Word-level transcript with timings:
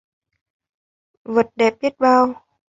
Vật 1.23 1.47
đẹp 1.55 1.73
biết 1.81 1.99
bao! 1.99 2.35